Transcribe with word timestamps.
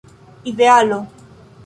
idealo 0.49 0.97